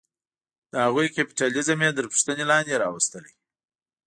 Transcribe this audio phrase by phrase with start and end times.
[0.71, 3.31] د هغوی کیپیټالیزم یې تر پوښتنې لاندې راوستلې.